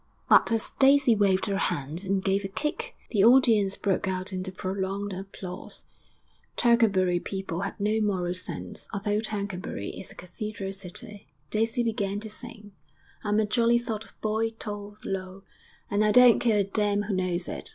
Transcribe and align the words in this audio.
But 0.27 0.51
as 0.51 0.71
Daisy 0.79 1.13
waved 1.13 1.45
her 1.45 1.59
hand 1.59 2.05
and 2.05 2.23
gave 2.23 2.43
a 2.43 2.47
kick, 2.47 2.95
the 3.11 3.23
audience 3.23 3.77
broke 3.77 4.07
out 4.07 4.33
into 4.33 4.51
prolonged 4.51 5.13
applause; 5.13 5.83
Tercanbury 6.57 7.19
people 7.19 7.59
have 7.61 7.79
no 7.79 8.01
moral 8.01 8.33
sense, 8.33 8.89
although 8.91 9.19
Tercanbury 9.19 9.89
is 9.89 10.11
a 10.11 10.15
cathedral 10.15 10.73
city. 10.73 11.27
Daisy 11.51 11.83
began 11.83 12.19
to 12.21 12.31
sing, 12.31 12.71
I'm 13.23 13.39
a 13.39 13.45
jolly 13.45 13.77
sort 13.77 14.03
of 14.03 14.19
boy, 14.21 14.49
tol, 14.57 14.97
lol, 15.05 15.43
_And 15.91 16.03
I 16.03 16.11
don't 16.11 16.39
care 16.39 16.57
a 16.57 16.63
damn 16.63 17.03
who 17.03 17.13
knows 17.13 17.47
it. 17.47 17.69